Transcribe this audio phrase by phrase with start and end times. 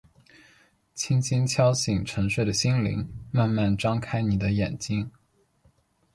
[0.95, 5.11] 輕輕敲醒沉睡的心靈，慢慢張開你地眼睛